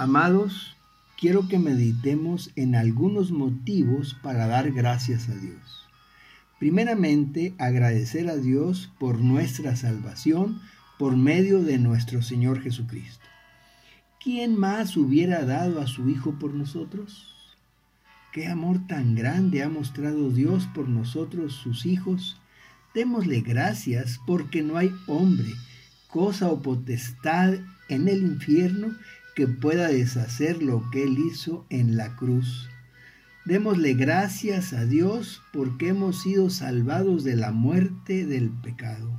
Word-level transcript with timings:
Amados, 0.00 0.78
quiero 1.18 1.46
que 1.46 1.58
meditemos 1.58 2.52
en 2.56 2.74
algunos 2.74 3.32
motivos 3.32 4.16
para 4.22 4.46
dar 4.46 4.72
gracias 4.72 5.28
a 5.28 5.34
Dios. 5.34 5.86
Primeramente, 6.58 7.52
agradecer 7.58 8.30
a 8.30 8.36
Dios 8.36 8.90
por 8.98 9.20
nuestra 9.20 9.76
salvación 9.76 10.62
por 10.98 11.18
medio 11.18 11.62
de 11.62 11.76
nuestro 11.76 12.22
Señor 12.22 12.62
Jesucristo. 12.62 13.26
¿Quién 14.24 14.58
más 14.58 14.96
hubiera 14.96 15.44
dado 15.44 15.82
a 15.82 15.86
su 15.86 16.08
Hijo 16.08 16.38
por 16.38 16.54
nosotros? 16.54 17.34
¿Qué 18.32 18.46
amor 18.46 18.86
tan 18.86 19.14
grande 19.14 19.62
ha 19.62 19.68
mostrado 19.68 20.30
Dios 20.30 20.66
por 20.74 20.88
nosotros, 20.88 21.52
sus 21.52 21.84
hijos? 21.84 22.40
Démosle 22.94 23.42
gracias 23.42 24.18
porque 24.26 24.62
no 24.62 24.78
hay 24.78 24.94
hombre, 25.06 25.50
cosa 26.08 26.48
o 26.48 26.62
potestad 26.62 27.52
en 27.90 28.08
el 28.08 28.22
infierno 28.22 28.96
que 29.40 29.48
pueda 29.48 29.88
deshacer 29.88 30.62
lo 30.62 30.90
que 30.90 31.02
Él 31.02 31.16
hizo 31.18 31.64
en 31.70 31.96
la 31.96 32.14
cruz. 32.14 32.68
Démosle 33.46 33.94
gracias 33.94 34.74
a 34.74 34.84
Dios 34.84 35.40
porque 35.50 35.88
hemos 35.88 36.20
sido 36.20 36.50
salvados 36.50 37.24
de 37.24 37.36
la 37.36 37.50
muerte 37.50 38.26
del 38.26 38.50
pecado. 38.50 39.18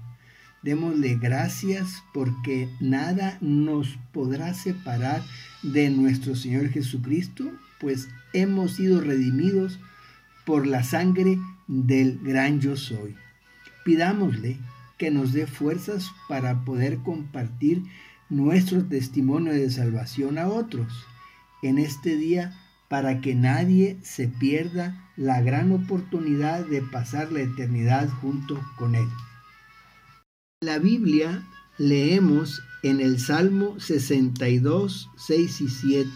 Démosle 0.61 1.15
gracias 1.15 2.03
porque 2.13 2.69
nada 2.79 3.39
nos 3.41 3.97
podrá 4.13 4.53
separar 4.53 5.23
de 5.63 5.89
nuestro 5.89 6.35
Señor 6.35 6.69
Jesucristo, 6.69 7.51
pues 7.79 8.07
hemos 8.31 8.73
sido 8.73 9.01
redimidos 9.01 9.79
por 10.45 10.67
la 10.67 10.83
sangre 10.83 11.39
del 11.67 12.19
gran 12.21 12.61
yo 12.61 12.77
soy. 12.77 13.15
Pidámosle 13.85 14.59
que 14.99 15.09
nos 15.09 15.33
dé 15.33 15.47
fuerzas 15.47 16.11
para 16.29 16.63
poder 16.63 16.99
compartir 16.99 17.81
nuestro 18.31 18.83
testimonio 18.85 19.51
de 19.51 19.69
salvación 19.69 20.37
a 20.37 20.47
otros 20.47 20.87
en 21.61 21.77
este 21.77 22.15
día 22.15 22.57
para 22.89 23.21
que 23.21 23.35
nadie 23.35 23.99
se 24.03 24.27
pierda 24.27 25.11
la 25.17 25.41
gran 25.41 25.71
oportunidad 25.71 26.65
de 26.65 26.81
pasar 26.81 27.31
la 27.31 27.41
eternidad 27.41 28.09
junto 28.09 28.59
con 28.77 28.95
Él. 28.95 29.07
La 30.61 30.79
Biblia 30.79 31.45
leemos 31.77 32.63
en 32.83 33.01
el 33.01 33.19
Salmo 33.19 33.79
62, 33.79 35.09
6 35.17 35.61
y 35.61 35.69
7. 35.69 36.09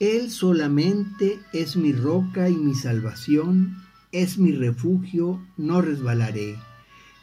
Él 0.00 0.30
solamente 0.30 1.38
es 1.52 1.76
mi 1.76 1.92
roca 1.92 2.50
y 2.50 2.56
mi 2.56 2.74
salvación, 2.74 3.76
es 4.12 4.38
mi 4.38 4.52
refugio, 4.52 5.40
no 5.56 5.82
resbalaré. 5.82 6.56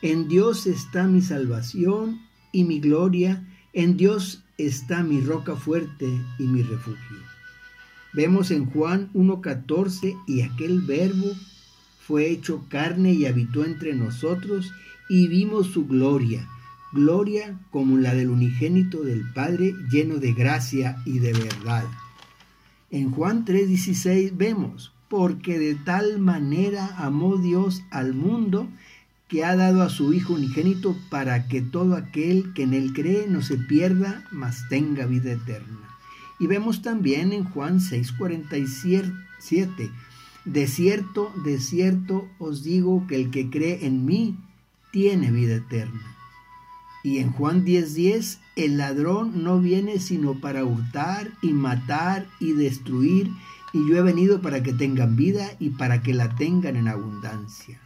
En 0.02 0.28
Dios 0.28 0.68
está 0.68 1.08
mi 1.08 1.22
salvación 1.22 2.22
y 2.52 2.64
mi 2.64 2.80
gloria, 2.80 3.46
en 3.74 3.98
Dios 3.98 4.44
está 4.58 5.04
mi 5.04 5.20
roca 5.20 5.56
fuerte 5.56 6.08
y 6.38 6.44
mi 6.44 6.62
refugio. 6.62 7.18
Vemos 8.14 8.52
en 8.52 8.68
Juan 8.68 9.10
1.14 9.14 10.16
y 10.28 10.42
aquel 10.42 10.82
verbo 10.82 11.28
fue 12.00 12.30
hecho 12.30 12.66
carne 12.70 13.14
y 13.14 13.26
habitó 13.26 13.66
entre 13.66 13.96
nosotros 13.96 14.72
y 15.10 15.28
vimos 15.28 15.68
su 15.68 15.88
gloria, 15.88 16.48
gloria 16.92 17.60
como 17.72 17.98
la 17.98 18.14
del 18.14 18.30
unigénito 18.30 19.02
del 19.02 19.24
Padre 19.34 19.74
lleno 19.92 20.18
de 20.18 20.34
gracia 20.34 21.02
y 21.06 21.20
de 21.20 21.34
verdad. 21.34 21.86
En 22.92 23.10
Juan 23.10 23.46
3:16 23.46 24.38
vemos, 24.38 24.94
porque 25.10 25.58
de 25.58 25.74
tal 25.74 26.20
manera 26.20 26.96
amó 26.98 27.38
Dios 27.38 27.84
al 27.90 28.14
mundo 28.14 28.68
que 29.34 29.44
ha 29.44 29.56
dado 29.56 29.82
a 29.82 29.90
su 29.90 30.14
Hijo 30.14 30.36
unigénito 30.36 30.96
para 31.10 31.48
que 31.48 31.60
todo 31.60 31.96
aquel 31.96 32.54
que 32.54 32.62
en 32.62 32.76
él 32.76 32.94
cree 32.94 33.26
no 33.28 33.42
se 33.42 33.58
pierda, 33.58 34.24
mas 34.30 34.70
tenga 34.70 35.08
vida 35.08 35.32
eterna. 35.32 35.90
Y 36.40 36.46
vemos 36.46 36.84
también 36.84 37.34
en 37.34 37.44
Juan 37.44 37.80
6:47, 37.80 39.90
de 40.46 40.68
cierto, 40.68 41.34
de 41.44 41.60
cierto 41.60 42.28
os 42.38 42.64
digo 42.64 43.08
que 43.08 43.16
el 43.16 43.32
que 43.32 43.50
cree 43.50 43.88
en 43.88 44.06
mí, 44.06 44.38
tiene 44.92 45.32
vida 45.32 45.56
eterna. 45.56 46.16
Y 47.04 47.18
en 47.18 47.32
Juan 47.32 47.66
10:10, 47.66 48.38
el 48.56 48.78
ladrón 48.78 49.44
no 49.44 49.60
viene 49.60 49.98
sino 49.98 50.42
para 50.42 50.64
hurtar 50.64 51.32
y 51.42 51.54
matar 51.54 52.28
y 52.40 52.52
destruir, 52.52 53.32
y 53.74 53.90
yo 53.90 53.98
he 53.98 54.04
venido 54.04 54.44
para 54.44 54.62
que 54.62 54.74
tengan 54.74 55.16
vida 55.16 55.54
y 55.58 55.72
para 55.72 56.04
que 56.04 56.14
la 56.14 56.36
tengan 56.36 56.76
en 56.76 56.88
abundancia. 56.88 57.80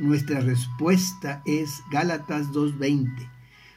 Nuestra 0.00 0.40
respuesta 0.40 1.42
es 1.44 1.82
Gálatas 1.90 2.52
2:20. 2.52 3.28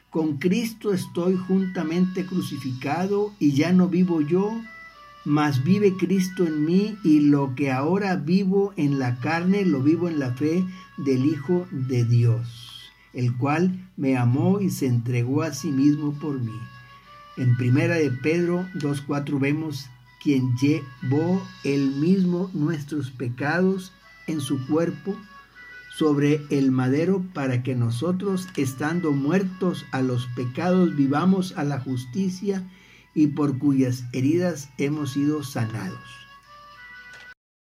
Con 0.10 0.38
Cristo 0.38 0.94
estoy 0.94 1.36
juntamente 1.36 2.26
crucificado 2.26 3.34
y 3.40 3.52
ya 3.52 3.74
no 3.74 3.90
vivo 3.90 4.22
yo, 4.22 4.50
mas 5.26 5.66
vive 5.66 5.98
Cristo 5.98 6.48
en 6.48 6.64
mí 6.64 6.98
y 7.04 7.20
lo 7.20 7.56
que 7.56 7.74
ahora 7.74 8.16
vivo 8.16 8.74
en 8.78 9.00
la 9.00 9.20
carne 9.20 9.66
lo 9.66 9.84
vivo 9.84 10.08
en 10.08 10.18
la 10.18 10.32
fe 10.32 10.64
del 10.96 11.26
Hijo 11.26 11.68
de 11.72 12.06
Dios, 12.06 12.90
el 13.12 13.36
cual 13.36 13.90
me 13.98 14.16
amó 14.16 14.62
y 14.62 14.70
se 14.70 14.88
entregó 14.88 15.42
a 15.42 15.52
sí 15.52 15.72
mismo 15.72 16.14
por 16.14 16.40
mí. 16.40 16.58
En 17.36 17.58
primera 17.58 17.96
de 17.96 18.12
Pedro 18.12 18.66
2.4 18.76 19.42
vemos 19.42 19.90
quien 20.24 20.56
llevó 20.56 21.46
él 21.66 21.96
mismo 21.98 22.50
nuestros 22.54 23.12
pecados 23.12 23.92
en 24.28 24.40
su 24.40 24.66
cuerpo 24.68 25.18
sobre 25.98 26.42
el 26.50 26.72
madero 26.72 27.24
para 27.34 27.62
que 27.62 27.76
nosotros, 27.76 28.48
estando 28.58 29.12
muertos 29.12 29.86
a 29.92 30.02
los 30.02 30.26
pecados, 30.36 30.96
vivamos 30.96 31.54
a 31.56 31.64
la 31.64 31.80
justicia 31.80 32.68
y 33.14 33.28
por 33.28 33.60
cuyas 33.60 34.06
heridas 34.12 34.70
hemos 34.78 35.14
sido 35.14 35.44
sanados. 35.44 36.00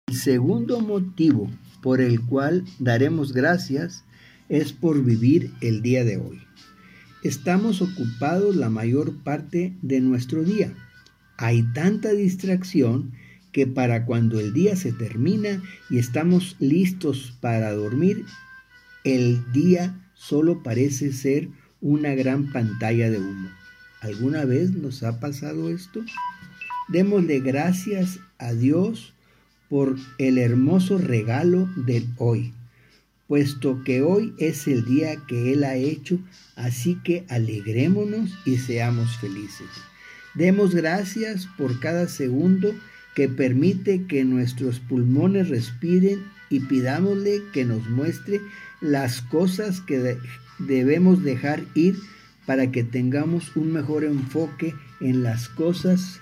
El 0.07 0.15
segundo 0.15 0.79
motivo 0.79 1.49
por 1.81 2.01
el 2.01 2.21
cual 2.21 2.65
daremos 2.77 3.33
gracias 3.33 4.03
es 4.47 4.73
por 4.73 5.03
vivir 5.03 5.51
el 5.61 5.81
día 5.81 6.03
de 6.03 6.17
hoy. 6.17 6.41
Estamos 7.23 7.81
ocupados 7.81 8.55
la 8.55 8.69
mayor 8.69 9.15
parte 9.23 9.75
de 9.81 10.01
nuestro 10.01 10.43
día. 10.43 10.73
Hay 11.37 11.63
tanta 11.73 12.11
distracción 12.11 13.13
que 13.51 13.67
para 13.67 14.05
cuando 14.05 14.39
el 14.39 14.53
día 14.53 14.75
se 14.75 14.91
termina 14.91 15.61
y 15.89 15.97
estamos 15.97 16.55
listos 16.59 17.35
para 17.41 17.71
dormir, 17.73 18.25
el 19.03 19.51
día 19.51 19.95
solo 20.13 20.61
parece 20.63 21.13
ser 21.13 21.49
una 21.81 22.13
gran 22.13 22.51
pantalla 22.51 23.09
de 23.09 23.19
humo. 23.19 23.49
¿Alguna 24.01 24.45
vez 24.45 24.71
nos 24.71 25.03
ha 25.03 25.19
pasado 25.19 25.69
esto? 25.69 26.03
Démosle 26.87 27.39
gracias 27.39 28.19
a 28.37 28.53
Dios 28.53 29.13
por 29.69 29.97
el 30.17 30.37
hermoso 30.37 30.97
regalo 30.97 31.69
del 31.75 32.07
hoy, 32.17 32.53
puesto 33.27 33.83
que 33.83 34.01
hoy 34.01 34.33
es 34.39 34.67
el 34.67 34.85
día 34.85 35.15
que 35.27 35.53
Él 35.53 35.63
ha 35.63 35.75
hecho, 35.75 36.19
así 36.55 36.95
que 37.03 37.25
alegrémonos 37.29 38.31
y 38.45 38.57
seamos 38.57 39.17
felices. 39.17 39.67
Demos 40.33 40.73
gracias 40.73 41.47
por 41.57 41.79
cada 41.79 42.07
segundo 42.07 42.73
que 43.19 43.27
permite 43.27 44.05
que 44.05 44.23
nuestros 44.23 44.79
pulmones 44.79 45.49
respiren 45.49 46.23
y 46.49 46.61
pidámosle 46.61 47.41
que 47.51 47.65
nos 47.65 47.85
muestre 47.89 48.39
las 48.79 49.21
cosas 49.21 49.81
que 49.81 50.17
debemos 50.57 51.21
dejar 51.21 51.65
ir 51.75 51.99
para 52.45 52.71
que 52.71 52.85
tengamos 52.85 53.57
un 53.57 53.73
mejor 53.73 54.05
enfoque 54.05 54.73
en 55.01 55.21
las 55.21 55.49
cosas 55.49 56.21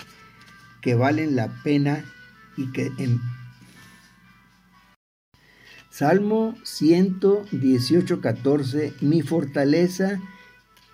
que 0.81 0.95
valen 0.95 1.35
la 1.35 1.61
pena 1.63 2.03
y 2.57 2.71
que 2.71 2.91
en 2.97 3.21
Salmo 5.91 6.55
118, 6.63 8.21
14, 8.21 8.93
mi 9.01 9.21
fortaleza 9.21 10.19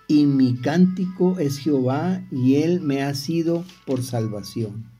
y 0.06 0.26
mi 0.26 0.60
cántico 0.60 1.38
es 1.38 1.56
Jehová 1.60 2.20
y 2.30 2.56
él 2.56 2.82
me 2.82 3.02
ha 3.02 3.14
sido 3.14 3.64
por 3.86 4.02
salvación. 4.02 4.93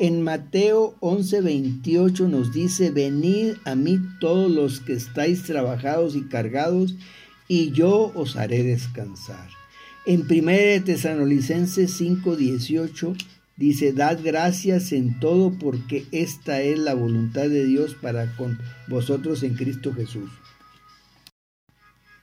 En 0.00 0.22
Mateo 0.22 0.96
11, 1.00 1.42
28 1.42 2.26
nos 2.26 2.54
dice, 2.54 2.90
venid 2.90 3.56
a 3.66 3.74
mí 3.74 4.00
todos 4.18 4.50
los 4.50 4.80
que 4.80 4.94
estáis 4.94 5.42
trabajados 5.42 6.16
y 6.16 6.22
cargados, 6.22 6.94
y 7.48 7.72
yo 7.72 8.10
os 8.14 8.36
haré 8.36 8.62
descansar. 8.62 9.50
En 10.06 10.22
1 10.22 10.84
Tesanolicenses 10.86 12.00
5:18 12.00 13.14
dice, 13.58 13.92
dad 13.92 14.20
gracias 14.24 14.92
en 14.92 15.20
todo 15.20 15.52
porque 15.58 16.06
esta 16.12 16.62
es 16.62 16.78
la 16.78 16.94
voluntad 16.94 17.50
de 17.50 17.66
Dios 17.66 17.94
para 17.94 18.34
con 18.36 18.58
vosotros 18.88 19.42
en 19.42 19.54
Cristo 19.54 19.92
Jesús. 19.92 20.30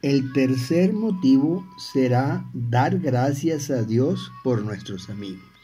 El 0.02 0.34
tercer 0.34 0.94
motivo 0.94 1.64
será 1.94 2.44
dar 2.56 2.98
gracias 2.98 3.70
a 3.70 3.84
Dios 3.84 4.32
por 4.44 4.64
nuestros 4.64 5.12
amigos. 5.12 5.57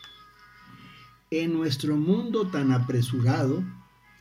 En 1.35 1.51
nuestro 1.51 1.97
mundo 1.97 2.45
tan 2.45 2.71
apresurado, 2.71 3.63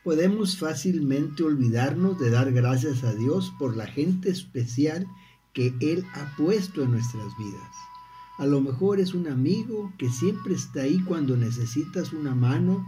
podemos 0.02 0.56
fácilmente 0.56 1.42
olvidarnos 1.42 2.18
de 2.18 2.30
dar 2.30 2.50
gracias 2.52 3.04
a 3.04 3.12
Dios 3.12 3.52
por 3.58 3.76
la 3.76 3.86
gente 3.86 4.30
especial 4.30 5.06
que 5.52 5.74
Él 5.80 6.06
ha 6.14 6.34
puesto 6.38 6.82
en 6.82 6.92
nuestras 6.92 7.36
vidas. 7.36 7.70
A 8.38 8.46
lo 8.46 8.62
mejor 8.62 8.98
es 8.98 9.12
un 9.12 9.28
amigo 9.28 9.92
que 9.98 10.08
siempre 10.08 10.54
está 10.54 10.84
ahí 10.84 11.00
cuando 11.00 11.36
necesitas 11.36 12.14
una 12.14 12.34
mano 12.34 12.82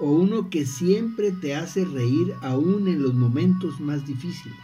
o 0.00 0.10
uno 0.10 0.50
que 0.50 0.66
siempre 0.66 1.30
te 1.30 1.54
hace 1.54 1.84
reír 1.84 2.34
aún 2.42 2.88
en 2.88 3.00
los 3.00 3.14
momentos 3.14 3.78
más 3.78 4.04
difíciles. 4.04 4.58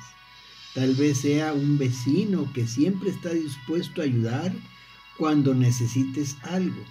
Tal 0.74 0.96
vez 0.96 1.18
sea 1.18 1.52
un 1.52 1.78
vecino 1.78 2.52
que 2.52 2.66
siempre 2.66 3.10
está 3.10 3.28
dispuesto 3.28 4.00
a 4.00 4.06
ayudar 4.06 4.52
cuando 5.16 5.54
necesites 5.54 6.36
algo. 6.42 6.82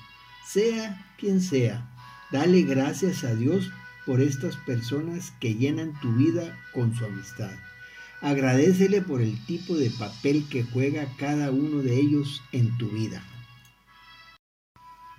Sea 0.48 1.14
quien 1.18 1.42
sea, 1.42 1.93
dale 2.34 2.64
gracias 2.64 3.24
a 3.24 3.36
Dios 3.36 3.72
por 4.08 4.20
estas 4.20 4.58
personas 4.58 5.32
que 5.40 5.54
llenan 5.54 5.94
tu 6.02 6.12
vida 6.16 6.60
con 6.74 6.94
su 6.96 7.06
amistad. 7.06 7.52
Agradecele 8.22 9.02
por 9.02 9.22
el 9.22 9.38
tipo 9.46 9.78
de 9.78 9.92
papel 9.92 10.46
que 10.50 10.64
juega 10.64 11.08
cada 11.18 11.52
uno 11.52 11.84
de 11.84 12.00
ellos 12.00 12.42
en 12.52 12.76
tu 12.78 12.90
vida. 12.90 13.24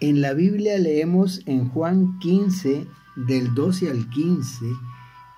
En 0.01 0.21
la 0.21 0.35
Biblia 0.35 0.77
leemos 0.77 1.41
en 1.47 1.69
Juan 1.69 2.19
15, 2.19 2.87
del 3.15 3.55
12 3.55 3.91
al 3.91 4.11
15, 4.11 4.67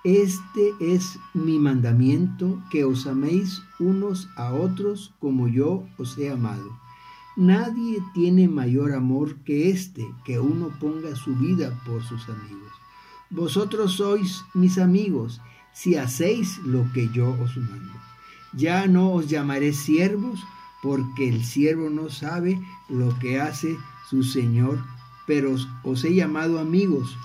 Este 0.03 0.73
es 0.79 1.19
mi 1.35 1.59
mandamiento, 1.59 2.59
que 2.71 2.85
os 2.85 3.05
améis 3.05 3.61
unos 3.79 4.29
a 4.35 4.53
otros 4.53 5.13
como 5.19 5.47
yo 5.47 5.87
os 5.97 6.17
he 6.17 6.31
amado. 6.31 6.86
Nadie 7.37 8.01
tiene 8.15 8.47
mayor 8.47 8.93
amor 8.93 9.35
que 9.43 9.69
este, 9.69 10.03
que 10.25 10.39
uno 10.39 10.71
ponga 10.79 11.15
su 11.15 11.35
vida 11.35 11.79
por 11.85 12.03
sus 12.03 12.27
amigos. 12.29 12.71
Vosotros 13.29 13.93
sois 13.93 14.43
mis 14.55 14.79
amigos, 14.79 15.39
si 15.71 15.97
hacéis 15.97 16.57
lo 16.65 16.91
que 16.93 17.09
yo 17.09 17.29
os 17.39 17.55
mando. 17.55 17.93
Ya 18.53 18.87
no 18.87 19.11
os 19.11 19.29
llamaré 19.29 19.73
siervos, 19.73 20.39
porque 20.81 21.29
el 21.29 21.45
siervo 21.45 21.91
no 21.91 22.09
sabe 22.09 22.59
lo 22.89 23.15
que 23.19 23.39
hace 23.39 23.77
su 24.09 24.23
Señor, 24.23 24.83
pero 25.27 25.53
os 25.83 26.03
he 26.05 26.15
llamado 26.15 26.57
amigos, 26.57 27.15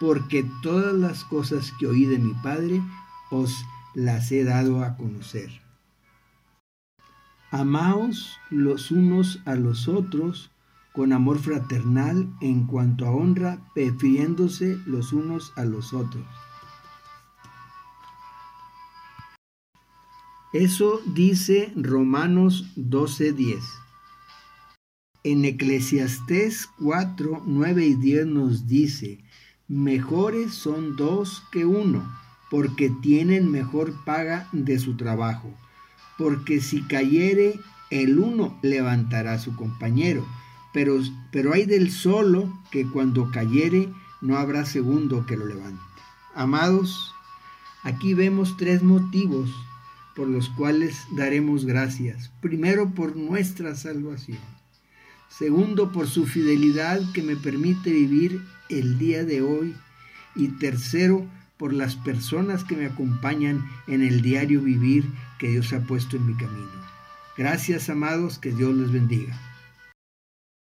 porque 0.00 0.48
todas 0.62 0.94
las 0.94 1.24
cosas 1.24 1.74
que 1.78 1.86
oí 1.86 2.06
de 2.06 2.18
mi 2.18 2.32
Padre 2.42 2.80
os 3.30 3.54
las 3.92 4.32
he 4.32 4.44
dado 4.44 4.82
a 4.82 4.96
conocer. 4.96 5.67
Amaos 7.50 8.38
los 8.50 8.90
unos 8.90 9.40
a 9.46 9.54
los 9.54 9.88
otros 9.88 10.50
con 10.92 11.12
amor 11.12 11.38
fraternal 11.38 12.28
en 12.40 12.66
cuanto 12.66 13.06
a 13.06 13.10
honra, 13.10 13.58
prefiriéndose 13.74 14.78
los 14.84 15.12
unos 15.12 15.52
a 15.56 15.64
los 15.64 15.94
otros. 15.94 16.26
Eso 20.52 21.00
dice 21.06 21.72
Romanos 21.76 22.66
12:10. 22.76 23.62
En 25.22 25.44
Eclesiastés 25.44 26.68
4, 26.80 27.42
9 27.46 27.86
y 27.86 27.94
10 27.94 28.26
nos 28.26 28.66
dice, 28.66 29.24
mejores 29.68 30.54
son 30.54 30.96
dos 30.96 31.42
que 31.52 31.64
uno, 31.64 32.02
porque 32.50 32.90
tienen 33.02 33.50
mejor 33.50 33.92
paga 34.04 34.48
de 34.52 34.78
su 34.78 34.96
trabajo, 34.96 35.54
porque 36.18 36.60
si 36.60 36.82
cayere 36.82 37.58
el 37.90 38.18
uno 38.18 38.58
levantará 38.62 39.34
a 39.34 39.38
su 39.38 39.56
compañero, 39.56 40.26
pero, 40.74 41.00
pero 41.30 41.54
hay 41.54 41.64
del 41.64 41.90
solo 41.90 42.52
que 42.70 42.86
cuando 42.86 43.30
cayere 43.30 43.88
no 44.20 44.36
habrá 44.36 44.66
segundo 44.66 45.24
que 45.24 45.36
lo 45.36 45.46
levante. 45.46 45.80
Amados, 46.34 47.14
aquí 47.82 48.12
vemos 48.14 48.56
tres 48.56 48.82
motivos 48.82 49.50
por 50.14 50.28
los 50.28 50.48
cuales 50.50 50.98
daremos 51.12 51.64
gracias. 51.64 52.32
Primero, 52.40 52.90
por 52.90 53.16
nuestra 53.16 53.76
salvación. 53.76 54.38
Segundo, 55.28 55.92
por 55.92 56.08
su 56.08 56.26
fidelidad 56.26 57.00
que 57.12 57.22
me 57.22 57.36
permite 57.36 57.92
vivir 57.92 58.42
el 58.68 58.98
día 58.98 59.24
de 59.24 59.42
hoy. 59.42 59.76
Y 60.34 60.48
tercero, 60.48 61.26
por 61.56 61.72
las 61.72 61.94
personas 61.96 62.64
que 62.64 62.76
me 62.76 62.86
acompañan 62.86 63.64
en 63.86 64.02
el 64.02 64.22
diario 64.22 64.60
vivir 64.60 65.04
que 65.38 65.48
Dios 65.48 65.72
ha 65.72 65.80
puesto 65.80 66.16
en 66.16 66.26
mi 66.26 66.34
camino. 66.34 66.68
Gracias, 67.36 67.88
amados, 67.88 68.38
que 68.38 68.52
Dios 68.52 68.74
les 68.74 68.92
bendiga. 68.92 69.38